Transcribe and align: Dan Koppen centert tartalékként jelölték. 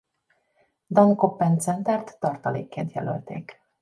Dan 0.87 1.15
Koppen 1.15 1.59
centert 1.59 2.15
tartalékként 2.19 2.91
jelölték. 2.91 3.61